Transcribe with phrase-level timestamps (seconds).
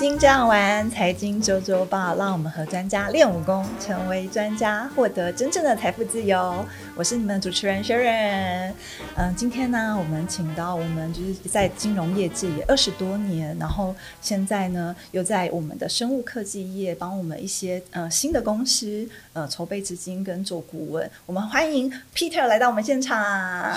[0.00, 6.64] 经这样玩，财经周周报，让我们和专家练武功，成为专家，获得真正的财富自由。
[6.96, 8.72] 我是你们的主持人 Sharon。
[9.14, 21.10] 嗯，今天呢，我们请到我们就是在金融业界也二十多年，然后现在呢又在我们的生物科技业帮我们一些呃新的公司呃筹备资金跟做顾问。
[21.26, 23.22] 我们欢迎 Peter 来到我们现场。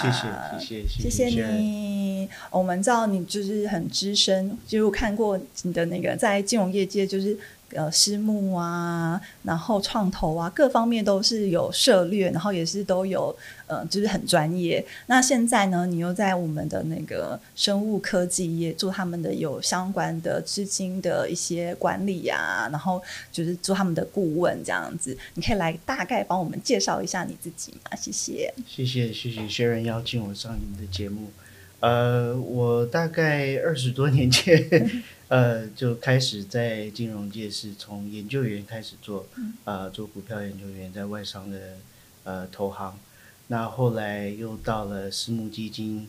[0.02, 2.30] 谢谢谢谢谢谢你。
[2.50, 7.38] 我们知道你就是很资深，就看过你的那个在金融业界就是。
[7.76, 14.86] 呃，私募啊，然后创投啊，各方面都是有涉略，然后也是都有，呃，就是很专业。
[15.08, 25.18] 那现在呢，你又在我们的那个生物科技业做他们的有相关的资金的一些管理啊，然后就是做他们的顾问这样子。
[25.34, 27.98] 你可以来大概帮我们介绍一下你自己吗？
[27.98, 28.54] 谢谢。
[28.68, 31.32] 谢谢谢谢薛仁邀请我上你们的节目。
[31.80, 35.04] 呃，我大概二十多年前。
[35.34, 39.26] 呃，就开始在金融界是从研究员开始做，
[39.64, 41.78] 啊，做股票研究员，在外商的
[42.24, 43.00] 呃投行，
[43.48, 46.08] 那后来又到了私募基金，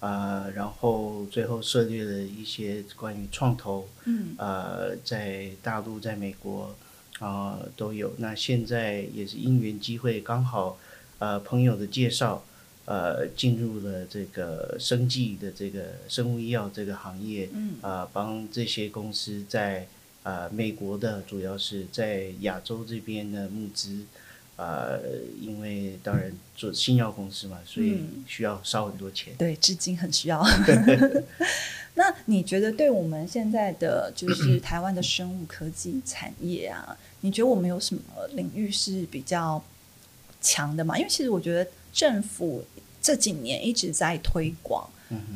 [0.00, 6.74] 啊，然后最后涉猎了一些关于创投，嗯，呃，在大陆、在美国
[7.20, 8.12] 啊都有。
[8.18, 10.76] 那现在也是因缘机会，刚好
[11.20, 12.44] 呃朋友的介绍。
[12.86, 19.86] 呃，进入了这个生技的这个生物医药这个行业，嗯，啊，帮这些公司在
[20.22, 24.04] 啊美国的，主要是在亚洲这边的募资，
[24.56, 24.98] 啊，
[25.40, 30.44] 因为当然做新药公司嘛，所以需要烧很多钱，对，至今很需要。
[31.96, 39.62] 那你觉得对我们现在的就是 台湾的生物科技产业啊，你觉得我们有什么领域是比较
[40.40, 40.98] 强的嘛？
[40.98, 42.64] 因为其实我觉得政府。
[43.06, 44.88] 这几年一直在推广，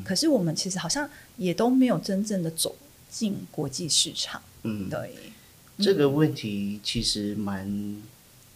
[0.02, 1.06] 可是我们其实好像
[1.36, 2.74] 也都没有真正的走
[3.10, 4.40] 进国际市场。
[4.62, 5.14] 嗯，对，
[5.78, 8.02] 这个问题其实蛮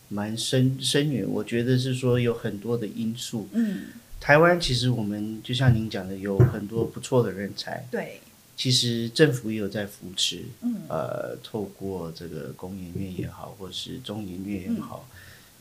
[0.09, 1.29] 蛮深深远。
[1.29, 3.47] 我觉得是说有很多的因素。
[3.53, 3.89] 嗯，
[4.19, 7.87] 台湾其实我们就像您讲的，有很多不错的人才。
[7.91, 8.19] 对，
[8.57, 10.43] 其实政府也有在扶持。
[10.63, 15.07] 嗯，呃，透过这个工研院也好，或是中研院也好，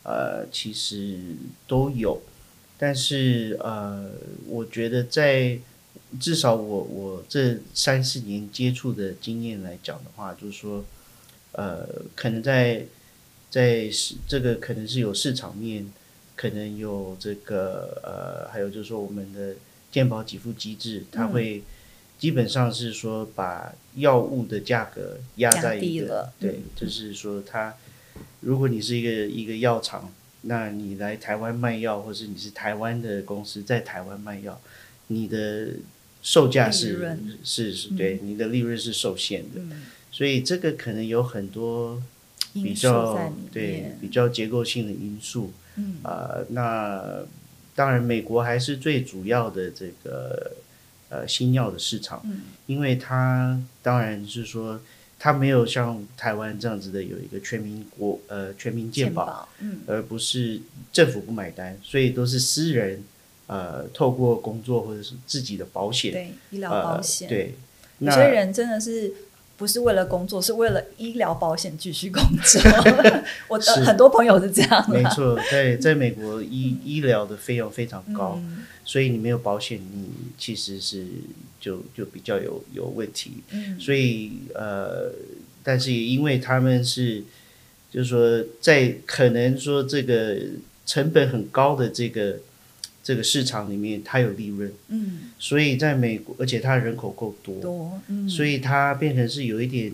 [0.03, 1.19] 呃，其实
[1.67, 2.21] 都有。
[2.83, 4.09] 但是呃，
[4.47, 5.59] 我觉得在
[6.19, 10.83] 至少我我这三四年接触的经验来讲的话，就是说，
[11.51, 12.87] 呃，可能在
[13.51, 15.93] 在市这个可能是有市场面，
[16.35, 19.53] 可能有这个呃，还有就是说我们的
[19.91, 21.61] 健保给付机制，它会
[22.17, 27.75] 基本上是说把药物的价格压在一个对，就是说它
[28.39, 30.11] 如果你是一个一个药厂。
[30.43, 34.59] 那你来台湾卖药，或是你是台湾的公司在台湾卖药，
[35.07, 35.69] 你的
[36.23, 39.61] 售价是是是对你的利润是受限的，
[40.11, 42.01] 所以这个可能有很多
[42.53, 45.53] 比较对比较结构性的因素。
[46.01, 47.23] 啊，那
[47.75, 50.53] 当然美国还是最主要的这个
[51.09, 52.25] 呃新药的市场，
[52.65, 54.81] 因为它当然是说。
[55.23, 60.59] 它没有像台湾这样子的有一个全民国呃全民健保，嗯，而不是
[60.91, 63.03] 政府不买单，所以都是私人
[63.45, 67.53] 呃透过工作或者是自己的保险，对医疗保险，对
[67.99, 69.13] 有些人真的是
[69.61, 72.59] 不是为了工作，是为了医疗保险继续工作。
[73.47, 78.41] 我的很多朋友是这样，没错，在在美国医医疗的费用非常高，
[78.83, 81.05] 所以你没有保险，你其实是。
[81.61, 83.33] 就就比较有有问题，
[83.79, 85.13] 所以呃，
[85.61, 87.23] 但是也因为他们是，
[87.91, 90.39] 就是说在可能说这个
[90.87, 92.39] 成本很高的这个
[93.03, 99.91] 这个市场里面，它有利润，嗯，所以在美国，而且它人口够多，多，嗯所以它变成是有一点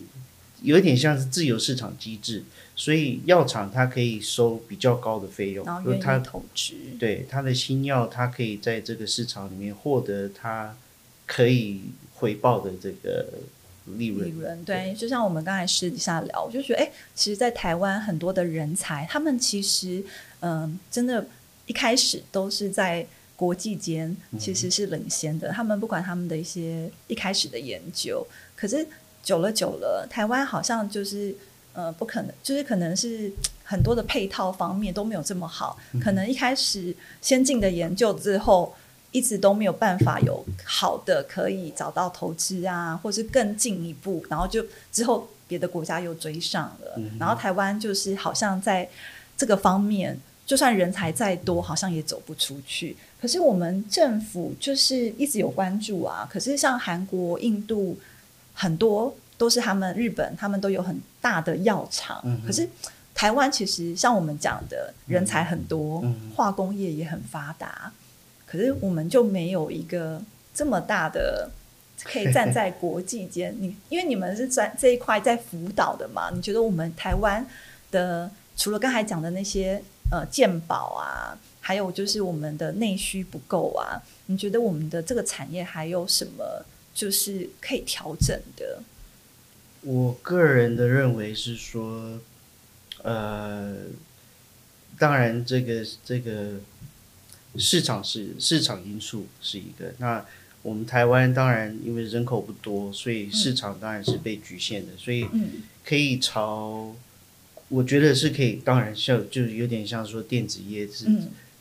[0.62, 2.44] 有一点像是自由市场机制，
[2.76, 10.76] 所以药厂它可以收比较高的费用，然后它投资，对它的新药，它可以在这个市场里面获得它。
[11.30, 11.82] 可以
[12.14, 13.28] 回报的这个
[13.98, 20.02] 利润，利润对，就像我们刚才私底下聊，我就觉得，哎，其实，在台湾很多的人才，他们其实，
[20.40, 21.28] 嗯，真的，
[21.68, 23.06] 一开始都是在
[23.36, 25.50] 国际间其实是领先的。
[25.50, 28.26] 他们不管他们的一些一开始的研究，
[28.56, 28.88] 可是
[29.22, 31.36] 久了久了，台湾好像就是，
[31.74, 33.32] 呃，不可能，就是可能是
[33.64, 35.78] 很多的配套方面都没有这么好。
[36.02, 38.74] 可能一开始先进的研究之后。
[39.14, 48.88] 一直都没有办法有好的可以找到投资啊，或是更进一步，然后就之后别的国家又追上了，然后台湾就是好像在
[49.38, 52.96] 这个方面，就算人才再多，好像也走不出去。
[53.22, 58.00] 可是我们政府就是一直有关注啊，可是像韩国、印度
[58.54, 62.24] 很多都是他们日本，他们都有很大的药厂。
[62.46, 62.66] 可是
[63.14, 66.02] 台湾其实像我们讲的人才很多，
[66.34, 67.92] 化工业也很发达，
[68.46, 70.22] 可是我们就没有一个
[70.54, 71.50] 这么大的
[72.04, 73.54] 可以站在国际间。
[73.60, 76.30] 你因为你们是在这一块在辅导的嘛？
[76.34, 77.46] 你觉得我们台湾
[77.92, 84.02] 的除了刚才讲的那些呃鉴宝啊，还有就是我们的内需不够啊？
[84.28, 88.82] 你觉得我们的这个产业还有什么就是可以调整的？
[89.82, 92.20] 我个人的认为是说，
[93.04, 93.76] 呃，
[94.98, 96.56] 当然这个这个
[97.56, 99.94] 市场是市场因素是一个。
[100.00, 100.26] 那
[100.64, 105.26] 我们台湾当然因为人口不多，所以市场当然是被局限的，所以
[105.86, 106.94] 可以朝，
[107.70, 111.06] 我觉得是可以，当然像就是有点像说电子业是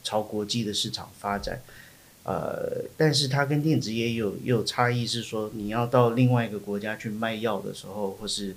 [0.05, 1.61] 朝国际的市场发展。
[2.25, 8.55] 呃，但是它跟电子业有有差异，是说你要到另外一个国家去卖药的时候，或是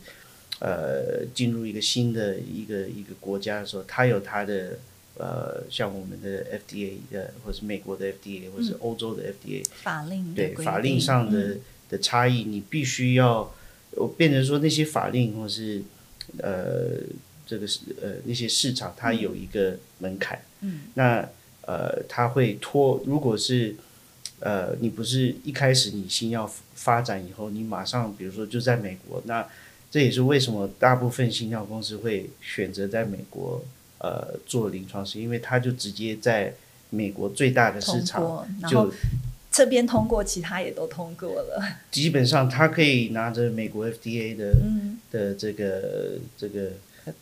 [0.59, 4.79] 呃进入一个新的一个一个国家的时候，它有它的
[5.17, 11.57] 呃，像我们的 FDA 的，或是美国的 FDA，或是欧洲的 FDA 法令对法令上的
[11.89, 13.53] 的差异，你必须要
[13.91, 15.83] 我变成说那些法令或是
[16.39, 16.95] 呃
[17.49, 21.27] 这个是呃那些市场，它有一个门槛，嗯，那。
[21.69, 22.99] 呃，它会拖。
[23.05, 23.75] 如果是，
[24.39, 29.47] 呃，你不是一开始你新药发展以后，你马上，比如说就在美国，那
[29.91, 33.63] 这也是为什么大部分新药公司会选择在美国
[33.99, 36.55] 呃做临床试，因为它就直接在
[36.89, 38.91] 美国最大的市场就
[39.51, 41.61] 这边通过，其他也都通过了。
[41.91, 44.55] 基本上，他可以拿着美国 FDA 的
[45.11, 46.71] 的这个这个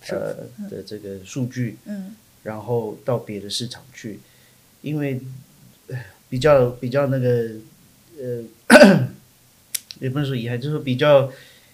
[0.10, 0.36] 呃
[0.70, 4.20] 的这个数据，嗯，然后到别的市场去。
[4.84, 5.20] 因为
[6.30, 7.50] 比较比较那个
[8.20, 9.10] 呃，
[10.00, 11.32] 也不能说遗憾，就是比较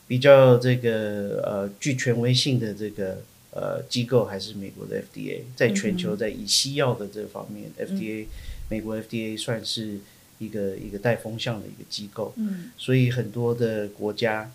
[0.07, 3.21] 比较这个呃具权威性的这个
[3.51, 8.25] 呃机构还是美国的 FDA，在全球在以西药的这方面，FDA
[8.69, 9.99] 美国 FDA 算是
[10.39, 14.49] 一个一个带风向的一个机构，嗯，所以很多的国家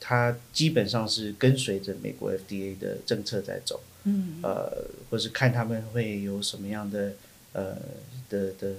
[0.00, 7.14] 它基本上是跟随着美国 FDA 的政策在走，嗯，呃，或是看他们会有什么样的。
[7.52, 7.74] 呃
[8.28, 8.74] 的的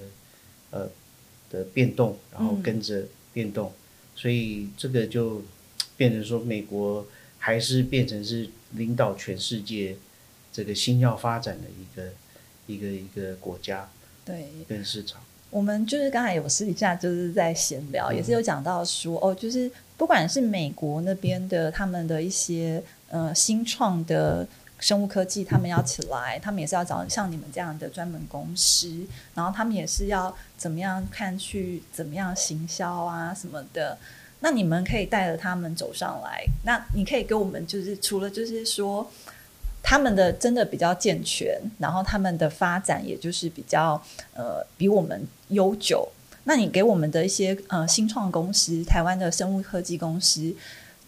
[0.70, 0.88] 呃
[1.50, 3.72] 的变动，然后跟着变动，
[4.14, 5.42] 所以这个就
[5.96, 7.04] 变成说，美国
[7.38, 9.96] 还是变成是领导全世界
[10.52, 12.12] 这个新药发展的一个
[12.68, 13.90] 一个一个国家，
[14.24, 15.20] 对，跟市场。
[15.50, 24.46] 我们就是刚才有私底下就是在闲聊，也是有讲到说，哦，就是不管是美国那边的他们的一些呃新创的。
[24.80, 29.04] 生物科技，他们要起来，他们也是要找像你们这样的专门公司，
[29.34, 33.98] 然后他们也是要怎么样看去怎么样行销啊什么的。
[34.38, 36.44] 那你们可以带着他们走上来。
[36.64, 39.10] 那你可以给我们，就是除了就是说
[39.88, 43.98] 他们的真的比较健全，然后他们的发展也就是比较
[44.34, 46.06] 呃比我们悠久。
[46.44, 50.54] 那你给我们的一些呃新创公司，台湾的生物科技公司。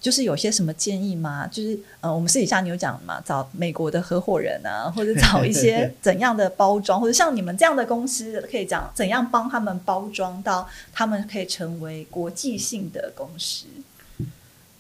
[0.00, 1.47] 就是有些什么建议吗？
[1.49, 13.67] 就是呃，我们私底下你有讲嘛，找美国的合伙人啊，或者找一些怎样的包装，或者像你们这样的公司，可以讲怎样帮他们包装到他们可以成为国际性的公司。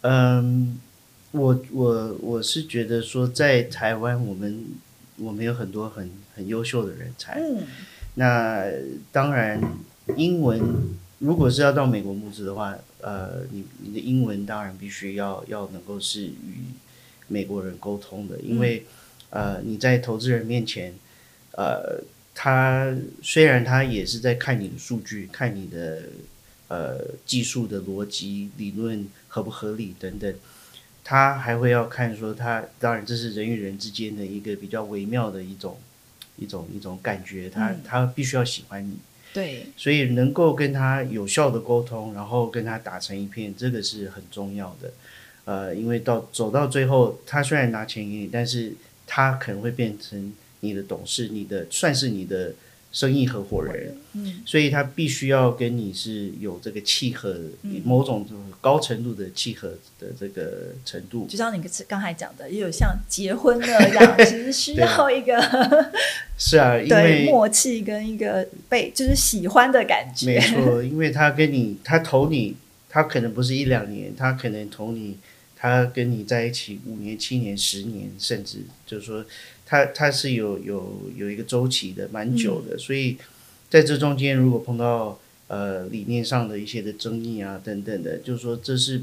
[0.00, 0.80] 嗯，
[1.32, 4.66] 我我我是觉得说，在台湾，我们
[5.16, 7.40] 我们有很多很很优秀的人才。
[7.40, 7.64] 嗯，
[8.14, 8.64] 那
[9.12, 9.60] 当然，
[10.16, 10.60] 英文
[11.18, 12.76] 如果是要到美国募资的话。
[13.02, 16.64] 呃，你你的英文当然必须要要能够是与
[17.28, 18.84] 美国人沟通的，因为
[19.30, 20.92] 呃你在投资人面前，
[21.52, 26.02] 呃他虽然他也是在看你的数据，看你的
[26.68, 30.34] 呃技术的逻辑理论合不合理等等，
[31.02, 35.78] 他还会要看说他当然这是人与人之间的一个比较微妙的一种
[36.36, 38.96] 一种一种感觉，他他必须要喜欢你。
[39.32, 44.92] 对，所以能够跟他有效的沟通，然后跟他打成一片，这个是很重要的。
[45.44, 48.74] 呃，因为到走到最后，他虽然拿钱给你，但是
[49.06, 52.54] 他可能会变成你的董事，你的算是你的。
[52.92, 57.36] 生意合伙人，嗯，所以他必须要跟你是有这个契合，
[57.84, 58.26] 某种
[58.60, 59.68] 高程度的契合
[59.98, 61.24] 的这个程度。
[61.28, 65.40] 就像你刚才讲的，也有像结婚那样，其实需要一个
[66.36, 70.26] 是啊， 对默契跟一个被就是喜欢的感觉。
[70.26, 72.56] 没错，因为他跟你，他投你，
[72.88, 75.16] 他可能不是一两年，他可能投你，
[75.54, 79.24] 他跟你在一起五年、七年、十年，甚至就是说。
[79.70, 83.16] 它它是有有有一个周期的，蛮久的，所以
[83.68, 89.00] 在这中间，如果碰到呃理念上的一些的争议啊等等的，就是说这是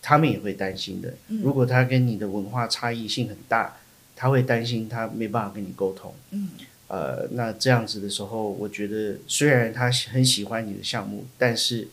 [0.00, 1.14] 他们也会担心的。
[1.42, 3.76] 如果他跟你的文化差异性很大，
[4.14, 6.14] 他会担心他没办法跟你沟通。
[6.30, 6.48] 嗯，
[6.86, 11.88] 呃，那这样子的时候，我觉得虽然他很喜欢你的项目，但是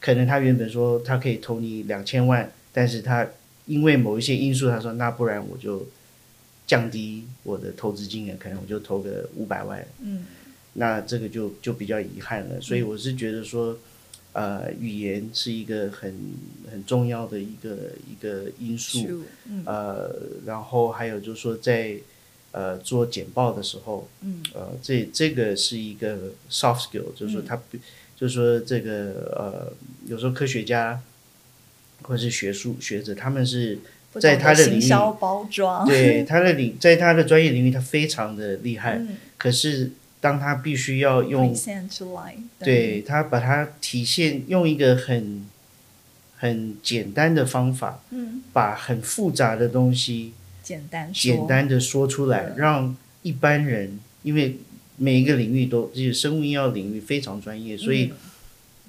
[0.00, 3.28] 可能他原本说他可以投你两千万，但是他
[3.66, 5.86] 因为某一些因素，他说那不然我就
[6.72, 9.86] 降低我的投资金额，可能我就投个五百万。
[10.00, 10.24] 嗯，
[10.72, 12.60] 那这个就就比较遗憾了。
[12.60, 13.78] 所以我是觉得说。
[14.34, 16.18] 呃，语言是一个很
[16.70, 20.10] 很重要的一个一个因素，嗯呃，
[20.46, 21.98] 然后还有就是说，在
[22.52, 27.60] 呃做简报的时候，嗯，呃，这这个是一个 soft skill，就是说他，
[28.16, 28.90] 就是说这个
[29.36, 29.72] 呃，
[30.06, 31.02] 有时候科学家
[32.04, 33.78] 或者是学术学者，他们是
[34.20, 34.90] 在他的领域
[35.20, 39.00] 包装，对 他的领，在他的专业领域，他非常的厉害，
[39.36, 39.92] 可是。
[40.22, 41.52] 当他必须要用，
[42.60, 43.02] 对。
[43.02, 45.44] 他把它体现用一个很
[46.36, 54.58] 很简单的方法，嗯，把很复杂的东西简单简单的说出来，让一般人，因为
[54.96, 58.12] 每一个领域都就是生物医药领域非常专业，所以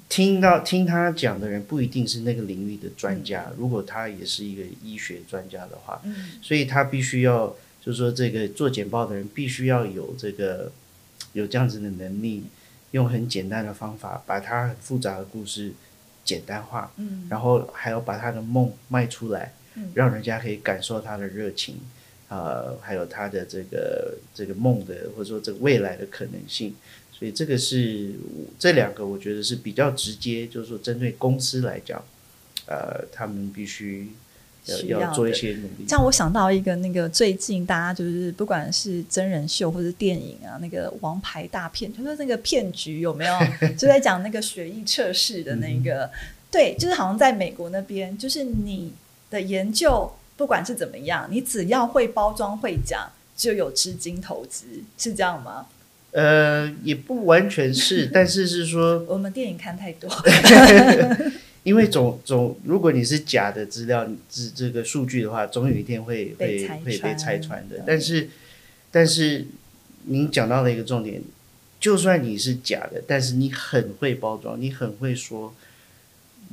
[0.10, 3.52] 听到听他讲的人不一定是那个领域的专家。
[3.58, 10.72] 如果他也是一个医学专家的话，嗯，所以他必须要就是说，这个做简报的人必须要有这个。
[11.32, 12.44] 有这样子的能力，
[12.92, 15.74] 用很简单的方法把他很复杂的故事
[16.24, 21.78] 简单化，嗯，然后还要把他的梦卖出来，嗯，让人家可以感受他的热情，
[22.30, 26.76] 呃，还有他的这个这个梦的或者说这个未来的可能性，
[27.24, 28.12] 所以这个是
[28.60, 32.04] 这两个我觉得是比较直接，就是说针对公司来讲，
[32.66, 34.12] 呃，他们必须。
[34.88, 35.86] 要要做一些努力。
[35.90, 43.38] 像我想到一个那个最近大家就是不管是真人秀或者电影啊，那个王牌大片，就是那个骗局有没有？
[43.78, 46.10] 就在讲那个血液测试的那个，
[46.50, 48.94] 对，就是好像在美国那边，就是你
[49.30, 54.66] 的研究不管是怎么样，你只要会包装会讲，就有资金投资，
[54.98, 55.68] 是这样吗？
[56.14, 60.10] 呃，也不完全是，但是是说 我们电影看太多。
[61.64, 67.82] 因为总总，如果你是假的资料，这这个数据的话，总有一天会会会被拆穿的。
[67.88, 68.28] 但是，
[68.92, 69.46] 但是
[70.04, 71.22] 您讲到了一个重点，
[71.80, 75.56] 就算你是假的，但是你很会包装，你很会说，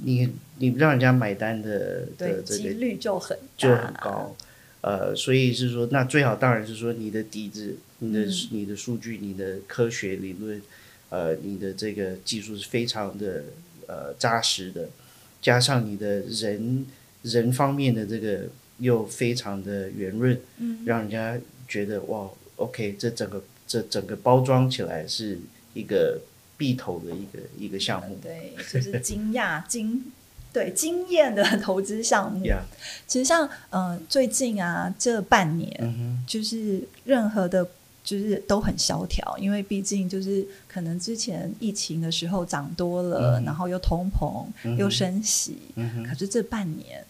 [0.05, 4.37] 你你让人家买单的的这个几率就很就很高。
[4.83, 10.61] 呃，所以是说，那最好当然是说你的底子、你的你的数据、你的科学理论，
[11.11, 13.45] 呃，你的这个技术是非常的
[13.87, 14.89] 呃扎实的。
[15.43, 16.85] 加上你的人
[17.23, 18.43] 人方面的这个
[18.79, 21.39] 又非常的圆润，嗯，让人家
[21.69, 25.39] 觉得哇，OK，这整个这整个包装起来是
[25.73, 26.21] 一个
[26.59, 30.05] 必投的一个一个项目，对，就是惊讶惊，
[30.53, 32.47] 对惊艳的 投资项目。
[33.07, 37.69] 其实像嗯最近啊这半年，就是任何的。
[38.03, 45.59] 就是都很萧条，因为毕竟就是可能之前疫情的时候涨多了，然后又通膨又升息，
[46.09, 47.05] 可是这半年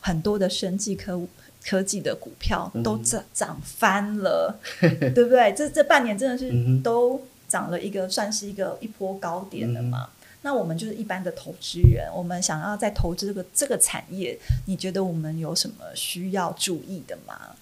[0.00, 1.20] 很多的生技科
[1.64, 5.52] 科技的股票都涨涨翻了， 对不对？
[5.54, 6.52] 这这半年真的是
[6.82, 10.08] 都涨了一个，算是一个一波高点的嘛。
[10.42, 17.56] 那我们就是一般的投资人，我们想要在投资这个这个产业，你觉得我们有什么需要注意的吗？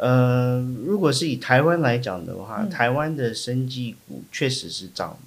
[0.00, 5.18] 呃，如果是以台湾来讲的话，台湾的生技股确实是涨，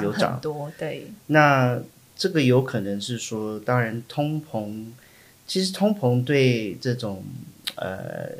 [0.00, 0.40] 有涨。
[0.40, 1.08] 多，对。
[1.26, 1.78] 那
[2.16, 4.86] 这个有可能是说，当然通膨，
[5.46, 7.22] 其实通膨对这种
[7.76, 8.30] 呃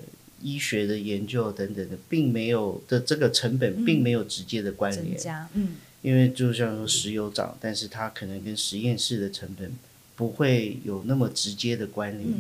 [0.40, 5.20] 医学的研究等等的，并没有的这个成本并没有直接的关联，
[5.52, 9.70] 嗯，因为就像说石油涨，但是它可能跟实验室的成本
[10.16, 12.30] 不会有那么直接的关联，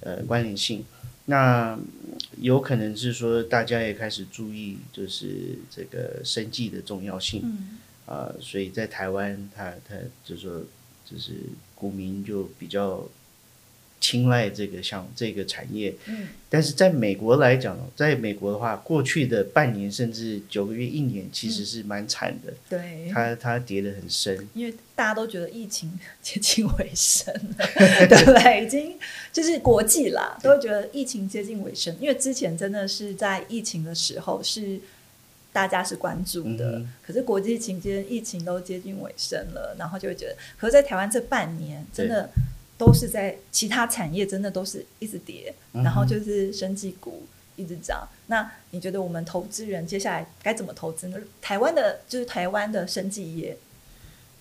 [0.00, 0.84] 呃，关联性。
[1.26, 1.78] 那
[2.38, 7.42] 有可能是说，大家也开始注意，就是这个生计的重要性，
[8.06, 10.62] 啊，所以在台湾，他他就说，
[11.04, 11.32] 就是
[11.74, 13.08] 股民就比较。
[14.04, 22.52] 青睐这个像这个产业，嗯，但是在美国来讲，在美国的话，过去的半年甚至九个月、一年，其实是蛮惨的。
[22.68, 27.66] 对，它它跌得很深，因为大家都觉得疫情接近尾声了，
[28.06, 28.66] 对不对？
[28.66, 28.94] 已经
[29.32, 31.96] 就是国际啦，都会觉得疫情接近尾声。
[31.98, 34.78] 因为之前真的是在疫情的时候是
[35.50, 42.28] 大家是关注的，可是国际情间疫情都接近尾声了，然后就会觉得，可是在台湾这半年真的。
[42.76, 47.22] 都是在其他产业，真的都是一直跌，然后就是生技股
[47.56, 48.08] 一直涨。
[48.26, 51.18] 那你觉得我们投资人接下来该怎么投资呢？
[51.40, 53.56] 台湾的就是台湾的生技业，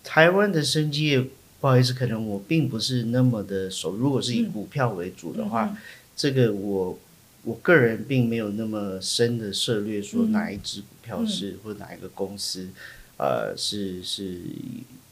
[0.04, 1.22] 台湾的生技业
[1.60, 3.96] 不好意思，可能我并不是那么的熟。
[3.96, 5.78] 如果是以股票为主的话，
[6.16, 6.98] 这个我
[7.44, 12.70] 我个人并没有那么深的涉略，说哪一只股票是或哪一个公司，
[13.18, 14.40] 呃，是是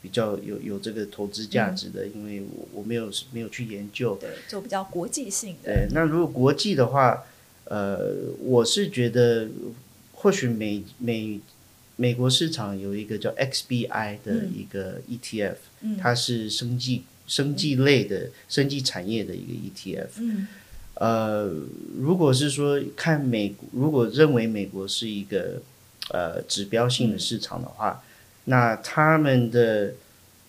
[0.01, 4.17] 比较有有这个投资价值的，因为我我没有没有去研究。
[4.19, 5.73] 对，就比较国际性的。
[5.73, 7.23] 对，那如果国际的话，
[7.65, 9.47] 呃，我是觉得
[10.13, 11.39] 或许美美。
[11.97, 15.57] 美国市场有一个叫 XBI 的一个 ETF，
[15.99, 20.07] 它是生技生技类的生技产业的一个 ETF。
[20.95, 21.53] 呃，
[21.99, 25.61] 如果是说看美，如果认为美国是一个
[26.09, 28.01] 呃指标性的市场的话，
[28.45, 29.93] 那他们的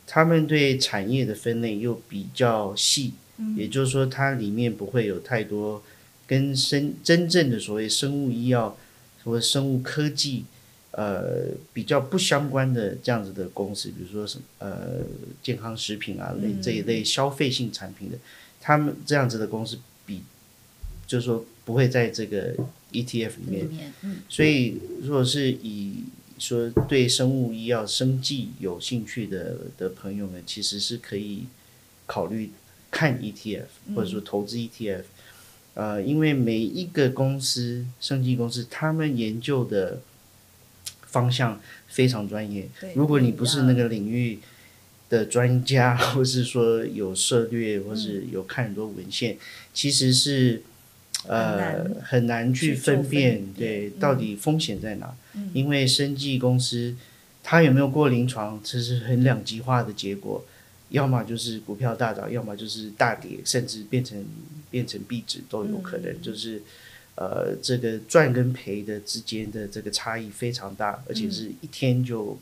[0.06, 3.12] 他们对产业的分类又比较细，
[3.56, 5.82] 也就是说它里面不会有太多
[6.26, 8.76] 跟生真正的所谓生物医药
[9.25, 10.44] 或生物科技。
[10.94, 14.99] 呃，比较不相关的这样子的公司，比如说什么呃
[15.42, 18.18] 健康食品啊类这一类消费性产品的，
[18.61, 20.20] 他们这样子的公司比，
[21.06, 22.54] 就是说不会在这个
[22.92, 23.68] ETF 里面。
[24.28, 26.04] 所以，如果是以
[26.39, 31.45] 说对生物医药、生技有兴趣的的朋友们，其实是可以
[32.07, 32.51] 考虑
[32.91, 35.05] 看 ETF，或者说投资 ETF。
[35.75, 40.01] 呃，因为每一个公司，生技公司，他们研究的。
[41.12, 42.67] 方向非常专业。
[42.95, 44.39] 如果你不是那个领域
[45.11, 49.37] 的专家， 或是说有涉略，或是有看很多文献，
[49.75, 50.62] 其实是
[51.29, 55.14] 呃很难去分辨，对，到底风险在哪？
[55.52, 56.95] 因为生技公司
[57.43, 60.45] 它有没有过临床，这是很两极化的结果，
[60.91, 64.25] 要么就是股票大涨，要么就是大跌，甚至变成
[64.71, 66.62] 变成壁纸都有可能，就是。
[67.14, 72.38] 呃，这个赚跟赔的之间的这个差异非常大，而且是一天就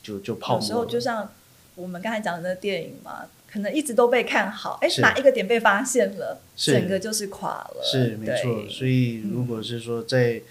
[0.00, 0.62] 就就泡沫。
[0.62, 1.28] 有时候就像
[1.76, 7.80] 我们刚才讲的那电影嘛，可能一直都被看好，哎，哪一个点被发现了，整个就是垮了。
[7.84, 10.42] 是没错，所以如果是说在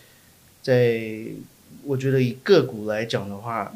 [0.64, 1.02] 在，
[1.84, 3.74] 我觉得以个股来讲的话，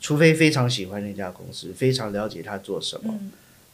[0.00, 3.18] 除非非常喜欢那家公司，非常了解他做什么，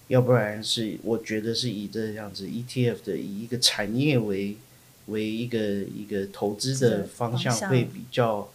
[0.09, 4.57] 要不然是我觉得是以这样子 ETF 的以一个产业为。
[5.09, 8.51] 为一个一个投资的方向会比较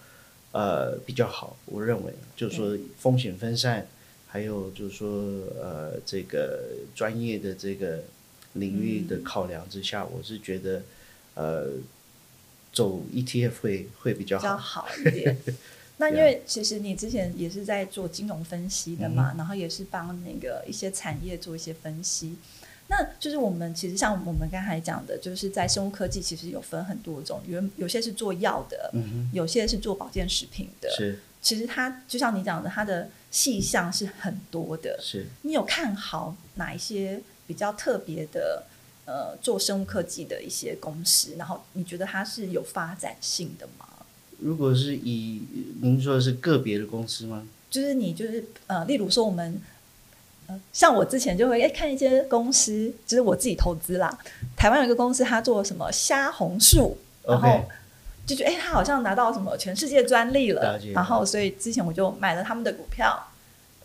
[0.52, 2.12] 呃比较好，我认为。
[2.36, 3.86] 就是说风险分散，
[4.32, 5.10] 还有就是说
[5.60, 6.62] 呃这个
[6.96, 8.04] 专业的这个
[8.54, 10.84] 领域的考量之下，我是觉得
[11.34, 11.72] 呃
[12.72, 15.36] 走 ETF 会会比较好一点。
[15.98, 22.36] 那因为其实你之前也是在做金融分析的嘛，然后也是帮那个一些产业做一些分析。
[22.88, 28.92] 那就是我们其实像我们刚才讲的，就是在生物科技其实有分很多种，有有些是做药的，
[29.34, 30.90] 有些是做保健食品的。
[31.42, 35.00] 是，其实它就像你讲的，它的细项是很多的。
[35.02, 38.64] 是，你有看好哪一些比较特别的
[39.06, 41.36] 呃做生物科技的一些公司？
[41.38, 43.86] 然后你觉得它是有发展性的吗？
[44.40, 45.42] 如果是以
[45.82, 47.46] 您说的是个别的公司吗？
[47.70, 49.62] 就是你就是呃，例如说我们。
[50.74, 54.18] 像我之前就会哎看一些公司，就是我自己投资啦。
[54.58, 57.64] 台湾有一个公司，它做什么虾红素，然后
[58.30, 60.80] 就觉得哎，他好像拿到什么全世界专利了。
[60.94, 63.28] 然后所以之前我就买了他们的股票。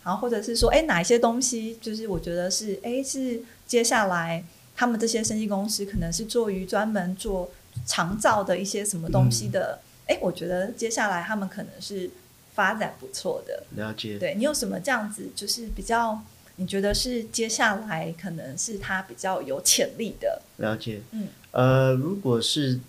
[0.03, 7.49] 然后或者是说，哎，哪一些东西，就是我觉得是哎，是接下来他们这些生技公司可能是做于专门做
[7.87, 9.79] 长照的一些什么东西的。
[10.05, 12.07] 哎，我觉得接下来他们可能是
[12.53, 13.63] 发展不错的。
[13.75, 14.19] 了解。
[14.19, 16.21] 对你有什么这样子，就是比较。
[16.57, 20.41] 你觉得是接下来可能是他比较有潜力的？
[20.55, 22.79] 了解，嗯，呃，如果是，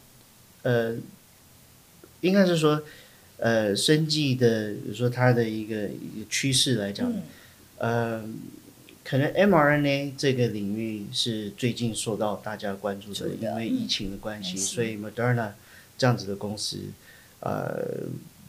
[0.63, 0.95] 呃，
[2.27, 2.83] 应该是说，
[3.39, 7.13] 呃，生计的，比如说它的一个一个趋势来讲，
[7.79, 8.25] 呃，
[9.05, 15.51] 可能 mRNA 这个领域是最近受到大家关注的，因为疫情的关系，所以 Moderna
[15.97, 16.79] 这样子的公司，
[17.41, 18.05] 呃，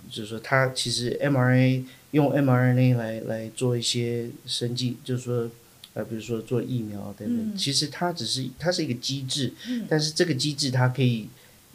[0.09, 1.83] 就是说它其实 mRNA。
[2.11, 5.51] 用 mRNA 来来做一些生计，就是说，
[5.93, 9.51] 呃，比如说做疫苗等等，其实它只是它是一个机制，
[9.89, 11.27] 但是这个机制它可以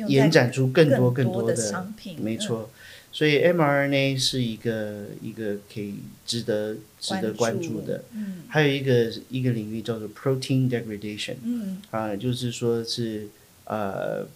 [0.09, 2.71] 延展出更多更多的商品，没错。
[3.12, 8.05] 所以 mRNA 是一个一个可以值得值得关注的。
[8.12, 13.29] 嗯，还有一个一个领域叫做 protein degradation，嗯，啊，就是说是
[13.67, 14.27] 呃。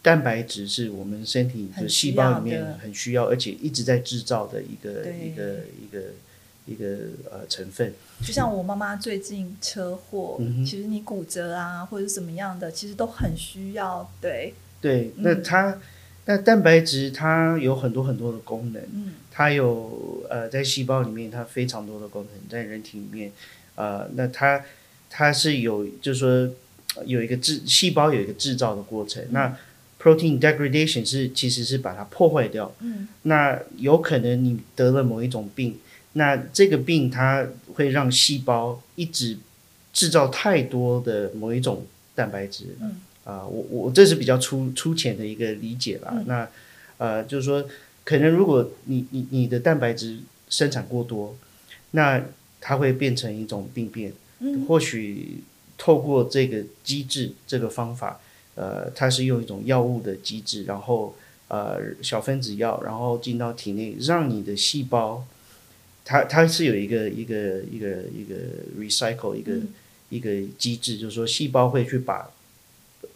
[0.00, 6.02] 蛋白质是我们身体的细胞里面很需要，而且一直在制造的一个一个一个
[6.66, 6.86] 一个
[7.30, 7.92] 呃成分。
[8.24, 14.08] 就像我妈妈最近车祸，其实你骨折啊或者是什么样的，其实都很需要。
[14.20, 15.78] 对对，那它
[16.26, 18.82] 那蛋白质它有很多很多的功能，
[19.30, 23.32] 它有呃在细胞里面它非常多的功能，在人体里面
[23.74, 24.64] 呃，那它
[25.08, 29.56] 它是有就是说有一个制细胞有一个制造的过程，那
[30.00, 32.72] protein degradation 是其实是把它破坏掉。
[32.80, 35.78] 嗯，那有可能你得了某一种病，
[36.12, 39.38] 那这个病它会让细胞一直
[39.92, 42.76] 制造太多的某一种蛋白质。
[42.80, 46.08] 嗯，啊、我我这是比较粗粗浅的一个理解啦。
[46.14, 46.48] 嗯那
[46.96, 47.62] 呃，就是说，
[48.04, 51.36] 可能如果你你你的蛋白质生产过多，
[51.90, 52.24] 那
[52.58, 54.14] 它会变成一种病变。
[54.40, 55.42] 嗯或许
[55.76, 58.18] 透过这个机制、这个方法，
[58.54, 61.14] 呃，它是用一种药物的机制，然后
[61.48, 65.22] 呃小分子药，然后进到体内，让你的细胞，
[66.04, 68.34] 它它是有一个一个一个一个
[68.80, 69.68] recycle 一个、嗯
[70.10, 72.30] 一个机制，就是说细胞会去把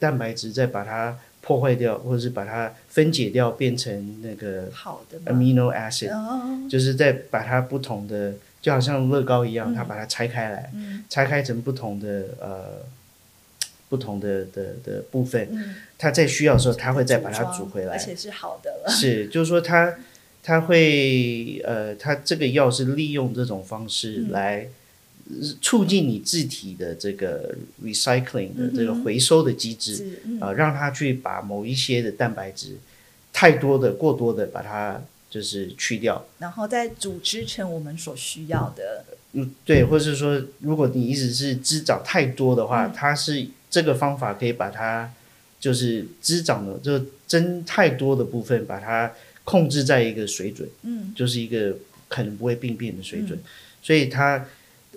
[0.03, 5.33] 蛋白质再把它破坏掉，或者是把它分解掉，变成那个好的。
[5.33, 12.83] amino acid，、哦，就是再把它不同的，就好像乐高一样，它把它拆开来，嗯拆开成不同的呃
[13.88, 17.93] 不同的的的部分，嗯，它在需要的时候，它会再把它装煮回来。
[17.93, 18.91] 而且是好的了。
[18.91, 19.95] 是，就是说它
[20.43, 24.67] 它会呃，它这个药是利用这种方式嗯来
[25.61, 32.77] 促进你自体的这个 recycling 的这个回收的机制，啊，让它去把某一些的蛋白质
[33.33, 36.27] 太多的、过多的把它就是去掉。
[36.39, 39.05] 然后再组织成我们所需要的。
[39.35, 45.11] 嗯，对，或是说，如果你一直是滋长太多的话，嗯它是这个方法可以把它
[45.59, 49.11] 就是滋长的，就增太多的部分，把它
[49.45, 51.75] 控制在一个水准，嗯就是一个
[52.09, 53.39] 可能不会病变的水准。
[53.83, 54.47] 所以它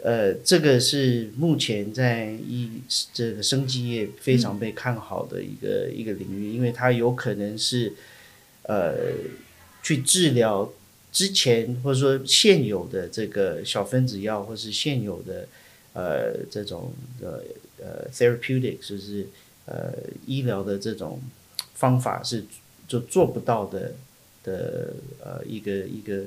[0.06, 2.70] 呃，这个是目前在医
[3.12, 7.92] 这个生技业非常被看好的一个、一个领域，因为它有可能是
[8.68, 8.94] 呃
[9.82, 10.72] 去治疗
[11.12, 15.48] 之前或者说现有的这个小分子药，或是现有的
[15.94, 17.42] 呃这种呃
[17.80, 19.28] 呃 therapeutic，就是
[19.66, 19.92] 呃
[20.28, 21.20] 医疗的这种
[21.74, 22.46] 方法是
[22.88, 23.94] 就做不到的
[24.44, 26.26] 的呃一个一个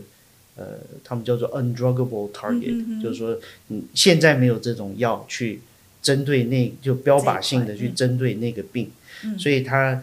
[0.59, 5.61] 呃他们叫做 undruggable target，、嗯嗯嗯就是说嗯现在没有这种药去
[6.03, 8.90] 针对那就标靶性的去针对那个病，
[9.25, 9.38] 嗯。
[9.38, 10.03] 所以它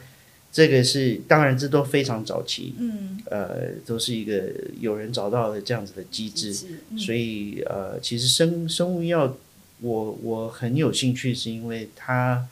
[0.51, 6.53] 这个是当然这都非常早期，嗯，呃，都是一个有人找到了这样子的机制，
[6.97, 9.35] 所以呃，其实生生物药
[9.81, 12.47] 我我很有兴趣，是因为它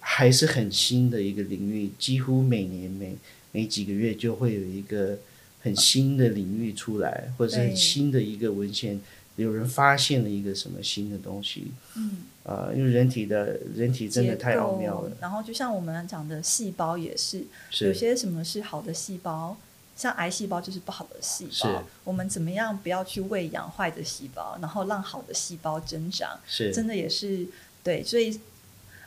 [0.00, 3.14] 还是很新的一个领域，几乎每年每
[3.52, 5.18] 每几个月就会有一个
[5.62, 9.00] 很新的领域出来，或者是很新的一个文献，
[9.36, 17.44] 有人发现了一个什么新的东西，嗯，呃，因为人体的人体真的太奥妙了，然后就像我们讲的细胞也是，
[17.80, 19.56] 有些什么是好的细胞，
[19.96, 21.84] 像癌细胞就是不好的细是胞。
[22.04, 26.40] 我们怎么样不要去喂养坏的细胞，然后让好的细胞增长？
[26.46, 27.46] 是真的也是
[27.84, 28.40] 对，所以。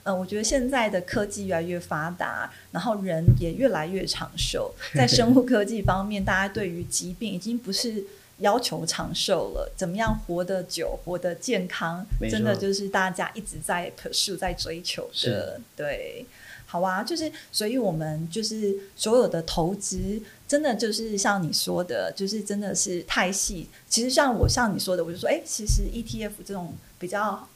[0.05, 4.71] 呃，我觉得现在的科技越来越发达，然后人也越来越长寿。
[4.93, 8.05] 在生物科技方面，大家对于疾病已经不是
[8.37, 15.59] 要求长寿了，怎么样活得久、活得健康，真的就是大家一直在 pursue 在追求的。
[15.75, 16.23] 对，
[16.67, 23.67] 好啊，就是所以我们就是所有的投资，真的就是像你说的，就是真的是太细。
[23.89, 27.47] 其实像我像你说的，我就说，哎，其实 ETF 这种比较，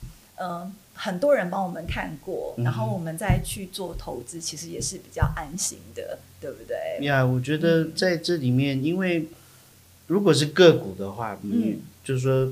[0.41, 7.05] 嗯、很多人帮我们看过，然后我们再去做投资，其实也是比较安心的，对不对？
[7.05, 9.29] 呀我觉得在这里面，因为
[10.07, 12.51] 如果是个股的话，你嗯就是说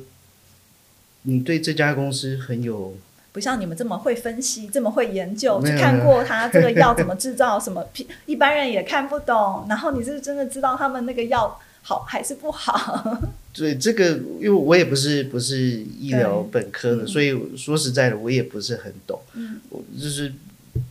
[1.24, 2.96] 你对这家公司很有
[3.34, 7.86] 不像你们这么会分析，这么会研究，去看过它这个药怎么制造，什么
[8.26, 9.66] 一般人也看不懂。
[9.68, 13.20] 然后你是真的知道他们那个药好还是不好？
[13.58, 19.20] 对这个，因为我也不是不是医疗本科的，嗯所以说实在的，我也不是很懂。
[19.34, 20.32] 嗯，我就是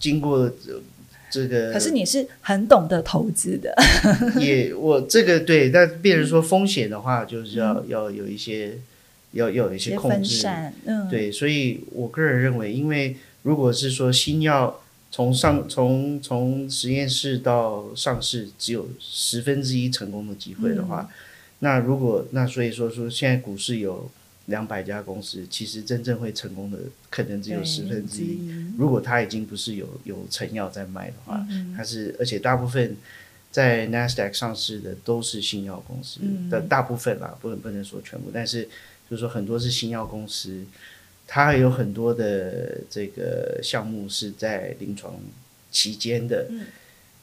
[0.00, 0.82] 经过这
[1.30, 3.74] 这个，可是你是很懂得投资的，
[4.40, 8.78] 也 我这个对，但变成说风险的话，就是要、要有一些
[9.32, 10.40] 要要有一些控制。
[10.40, 14.80] 散，嗯，对，所以我个人认为，因为如果是说新药
[15.12, 21.08] 从上从从实验室到上市只有十分之一成功的机会的嗯话，
[21.66, 24.08] 那如果那所以说说现在股市有
[24.46, 26.78] 两百家公司，其实真正会成功的
[27.10, 28.38] 可能只有对十分之一。
[28.78, 32.96] 如果它已经不是有有成药在卖的话，嗯它是而且大部分
[33.50, 36.48] 在 NASDAQ 上市的都是新药公司嗯。
[36.48, 38.62] 的大部分啦，不能不能说全部，但是
[39.10, 40.64] 就是说很多是新药公司，
[41.26, 45.14] 它有很多的这个项目是在临床
[45.72, 46.66] 期间的，嗯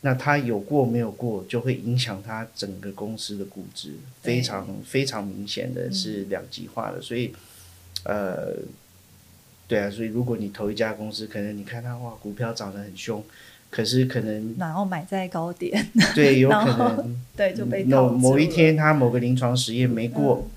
[0.05, 7.33] 那它有过没有过，就会影响它整个公司的估值，非常非常明显的是两极化的，所以
[8.03, 8.53] 呃，
[9.67, 13.23] 对啊，所以如果你投一家公司，可能你看它哇，股票涨得很凶，
[13.69, 20.51] 可是可能然后买在高点，对，有可能对就被某套某一天它某个临床实验没过，嗯。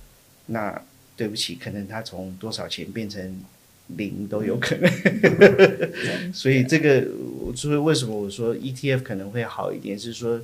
[0.48, 0.82] 那
[1.16, 3.40] 对不起，可能它从多少钱变成
[3.88, 4.90] 零都有可能。
[5.02, 7.06] 真 所以这个，
[7.40, 10.40] 我就是为什么我说 ETF 可能会好一点，是说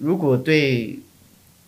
[0.00, 0.98] 如果对，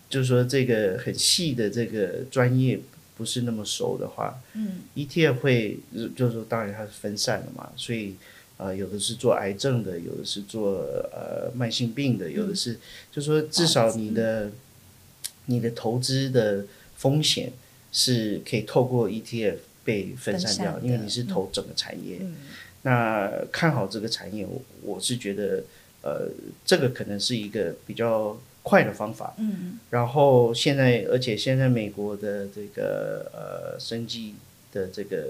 [0.09, 2.79] 就是说这个很细的这个专业
[3.15, 5.77] 不是那么熟的话，嗯，ETF 会
[6.15, 8.15] 就是说，当然它是分散的嘛，所以
[8.57, 10.79] 呃，有的是做癌症的，有的是做
[11.11, 12.79] 呃慢性病的，有的是，
[13.11, 14.51] 就说至少你的
[15.45, 17.51] 你的投资的风险
[17.91, 22.19] 是可以透过 ETF 被分散掉，散因为你是投整个产业。
[22.21, 22.35] 嗯
[22.85, 25.63] 那看好这个产业，我我是觉得
[26.01, 26.27] 呃，
[26.65, 29.33] 这个可能是一个比较快的方法。
[29.37, 34.35] 嗯然后现在，而且现在美国的这个呃生技
[34.73, 35.29] 的这个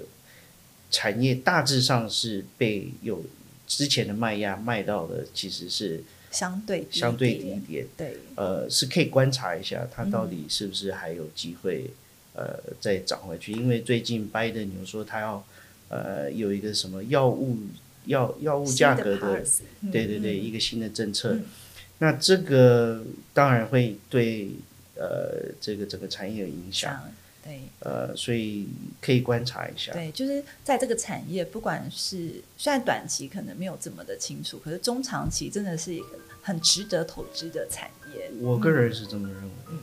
[0.90, 3.24] 产业大致上是被有
[3.68, 7.86] 之前的卖压卖到的，其实是相对低相对低一点。
[7.96, 11.92] 对，呃，是可以观察一下它到底是不是还有机会
[12.34, 15.46] 呃再涨回去，因为最近拜登有说他要
[15.90, 17.58] 呃有一个什么药物
[18.06, 19.44] 药药物价格的
[19.92, 21.34] 对对对，嗯一个新的政策。
[21.34, 21.44] 嗯
[22.00, 23.02] 那这个
[23.34, 24.50] 当然会对
[24.96, 27.12] 呃这个整个产业有影响，想
[27.46, 28.68] 对呃，所以
[29.00, 29.94] 可以观察一下。
[29.94, 38.30] 对，就是在这个产业，不管是虽然短期可能没有这么的清楚，可是中长期真的是一个很值得投资的产业。
[38.42, 39.50] 我个人是这么认为。
[39.70, 39.80] 嗯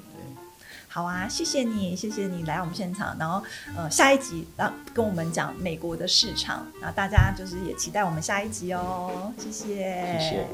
[0.92, 3.40] 好啊，谢谢你，谢谢你来我们现场，然后
[3.76, 10.46] 呃下一集让跟我们讲美国的市场，那大家就是也期待我们下一集哦，谢谢，谢谢。